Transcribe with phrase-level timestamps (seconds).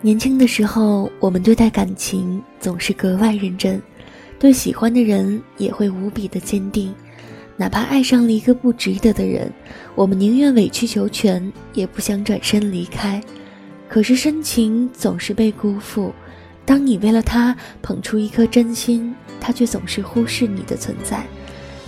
[0.00, 3.82] 年轻的时候，我们对待感情总是格外认真，
[4.38, 6.94] 对喜欢的人也会无比的坚定，
[7.56, 9.52] 哪怕爱上了一个不值得的人，
[9.96, 13.20] 我们宁愿委曲求全，也不想转身离开。
[13.88, 16.12] 可是深情总是被辜负，
[16.64, 21.22] 当你为了他捧出一颗真心，他却总是忽视你的存在；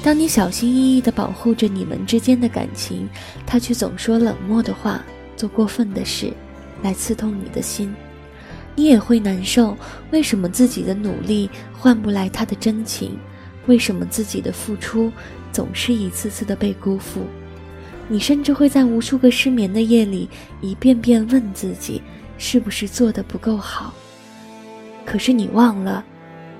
[0.00, 3.08] 当你小心翼翼地保护着你们之间的感情，
[3.44, 5.04] 他却总说冷漠的话，
[5.36, 6.32] 做过分的事。
[6.82, 7.94] 来刺痛你的心，
[8.74, 9.76] 你也会难受。
[10.10, 13.18] 为什么自己的努力换不来他的真情？
[13.66, 15.10] 为什么自己的付出
[15.52, 17.26] 总是一次次的被辜负？
[18.08, 20.28] 你甚至会在无数个失眠的夜里，
[20.60, 22.00] 一遍遍问自己，
[22.38, 23.92] 是不是做的不够好？
[25.04, 26.04] 可是你忘了，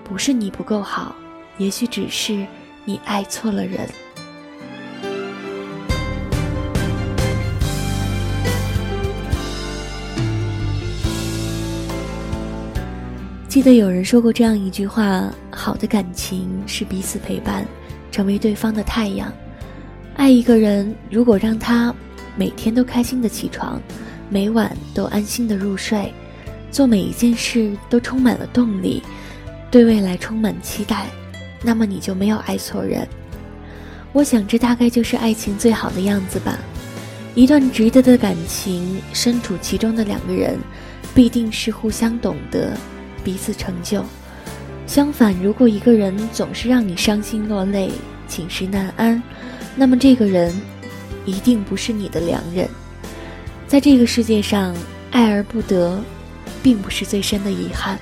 [0.03, 1.15] 不是你不够好，
[1.59, 2.45] 也许只是
[2.85, 3.89] 你爱错了人。
[13.57, 17.67] 记得有人说过这样一句话：好的感情是彼此陪伴，
[18.13, 19.33] 成为对方的太阳。
[20.15, 21.95] 爱一个人，如果让他
[22.37, 23.81] 每天都开心的起床，
[24.29, 26.13] 每晚都安心的入睡，
[26.71, 29.03] 做每一件事都充满了动力，
[29.71, 31.07] 对未来充满期待，
[31.63, 33.09] 那么你就没有爱错人。
[34.13, 36.59] 我想，这大概就是爱情最好的样子吧。
[37.35, 40.59] 一段值得的感情，身处其中的两个人，
[41.15, 42.77] 必定是互相懂得。
[43.27, 44.05] 彼此成就。
[44.87, 47.91] 相反，如果一个人总是让你伤心落泪、
[48.29, 49.21] 寝食难安，
[49.75, 50.55] 那么这个人
[51.25, 52.69] 一定不是你的良人。
[53.67, 54.73] 在这个世界上，
[55.11, 56.01] 爱而不得，
[56.63, 57.99] 并不是最深的遗憾。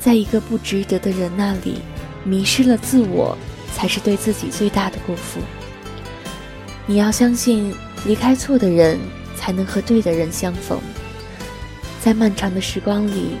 [0.00, 1.82] 在一个不值得的人那里，
[2.24, 3.36] 迷失了自我，
[3.74, 5.40] 才是对自己最大的辜负。
[6.86, 7.74] 你要相信，
[8.06, 8.98] 离开错的人，
[9.36, 10.80] 才能和对的人相逢。
[12.00, 13.32] 在漫长的时光里。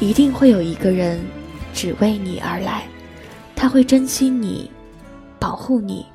[0.00, 1.20] 一定会有一个人，
[1.74, 2.84] 只为你而来，
[3.54, 4.70] 他会珍惜你，
[5.38, 6.06] 保护你，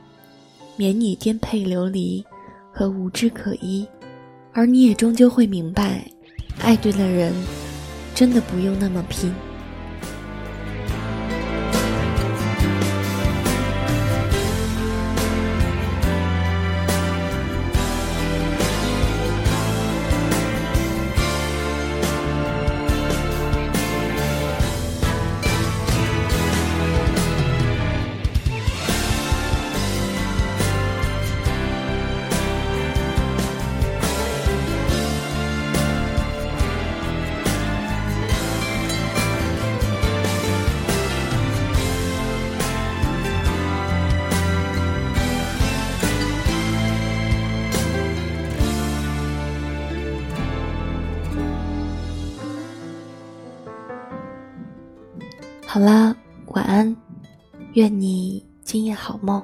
[0.75, 2.25] 免你颠沛流离
[2.74, 3.88] 和无枝可依，
[4.53, 6.03] 而你也终究会明白，
[6.63, 7.31] 爱对了人，
[8.16, 9.31] 真的不用那么拼。
[55.75, 56.16] 好啦，
[56.53, 56.96] 晚安，
[57.74, 59.44] 愿你今夜好梦。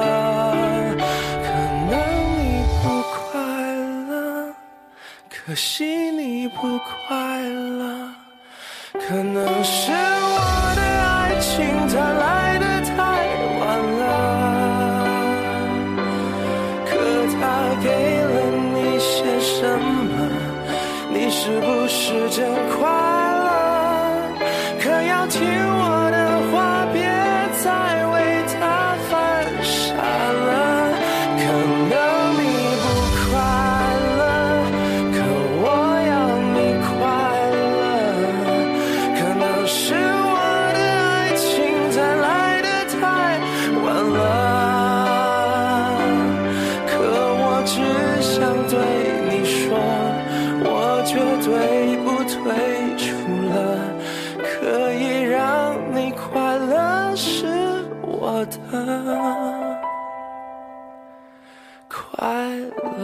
[5.51, 8.09] 可惜你不快乐，
[8.93, 9.91] 可能是
[51.43, 52.35] 对不退
[52.97, 53.05] 出
[53.49, 53.55] 了。
[54.43, 57.45] 可以让你快乐是
[58.01, 58.57] 我的
[61.87, 61.99] 快
[62.99, 63.01] 乐。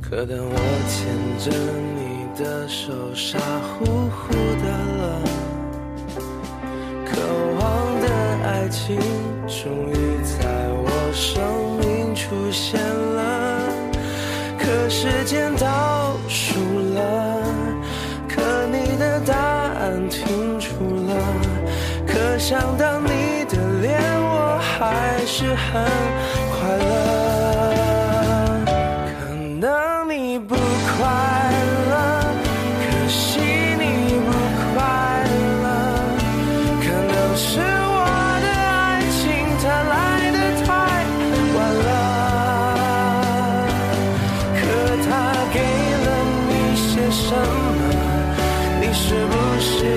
[0.00, 0.56] 可当我
[0.88, 0.96] 牵
[1.38, 1.50] 着
[1.96, 2.00] 你
[2.38, 4.32] 的手，傻乎乎
[4.62, 5.02] 的了，
[8.74, 8.98] 情
[9.46, 9.94] 终于
[10.24, 10.42] 在
[10.82, 13.70] 我生命出现了。
[14.58, 16.58] 可时间倒数
[16.92, 17.40] 了，
[18.28, 20.66] 可你的答案停住
[21.06, 21.14] 了，
[22.04, 25.84] 可想到你的脸，我还是很
[26.50, 26.90] 快乐。
[29.06, 29.22] 可
[29.60, 29.64] 能
[30.10, 31.00] 你不快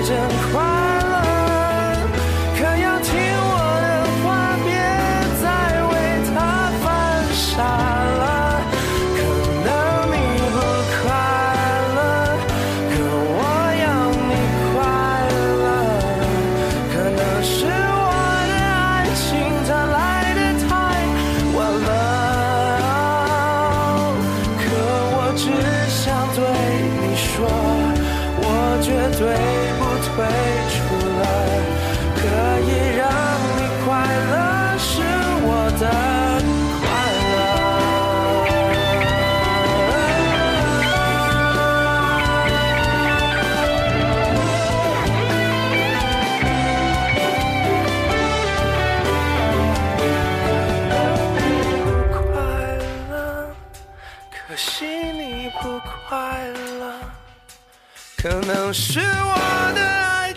[0.04, 0.16] 真
[0.52, 1.14] 快乐？
[2.56, 3.52] 可要听我
[3.84, 3.86] 的
[4.22, 4.26] 话，
[4.64, 4.68] 别
[5.42, 5.44] 再
[5.90, 5.92] 为
[6.32, 6.36] 他
[6.82, 6.86] 犯
[7.34, 8.22] 傻了。
[9.16, 9.18] 可
[9.64, 9.68] 能
[10.12, 10.14] 你
[10.50, 10.56] 不
[10.94, 11.04] 快
[11.96, 11.98] 乐，
[12.88, 12.92] 可
[13.34, 13.38] 我
[13.82, 13.86] 要
[14.28, 14.30] 你
[14.72, 14.76] 快
[15.62, 15.66] 乐。
[16.92, 18.08] 可能是我
[18.48, 19.26] 的爱情
[19.66, 19.98] 它来
[20.34, 20.70] 的太
[21.54, 21.88] 晚了，
[24.58, 24.62] 可
[25.12, 25.42] 我只
[25.90, 26.02] 想
[26.34, 26.38] 对
[27.02, 27.36] 你说，
[28.40, 28.42] 我
[28.80, 28.86] 绝
[29.18, 29.22] 对
[30.18, 30.26] 不退
[30.74, 31.22] 出了。
[32.16, 32.20] 可
[32.66, 33.06] 以让
[33.54, 33.86] 你快
[34.32, 34.34] 乐
[34.76, 34.90] 是
[35.44, 35.48] 我
[35.78, 35.82] 的
[36.82, 36.84] 快
[37.30, 37.36] 乐。
[52.10, 52.34] 快
[53.08, 53.14] 乐，
[54.32, 54.66] 可惜
[55.12, 55.22] 你
[55.62, 55.62] 不
[56.08, 56.08] 快
[56.80, 56.82] 乐。
[58.16, 59.80] 可能是我的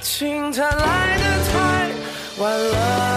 [0.01, 1.91] 情它来的太
[2.39, 3.10] 晚了。